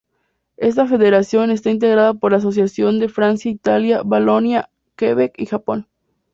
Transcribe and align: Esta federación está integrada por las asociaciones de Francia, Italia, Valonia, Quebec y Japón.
Esta 0.57 0.87
federación 0.87 1.51
está 1.51 1.69
integrada 1.69 2.15
por 2.15 2.31
las 2.31 2.39
asociaciones 2.41 2.99
de 3.01 3.07
Francia, 3.09 3.51
Italia, 3.51 4.01
Valonia, 4.03 4.67
Quebec 4.95 5.35
y 5.37 5.45
Japón. 5.45 5.87